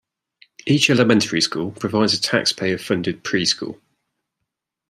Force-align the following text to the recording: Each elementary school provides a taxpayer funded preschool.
Each 0.65 0.89
elementary 0.89 1.41
school 1.41 1.73
provides 1.73 2.15
a 2.15 2.19
taxpayer 2.19 2.79
funded 2.79 3.23
preschool. 3.23 3.79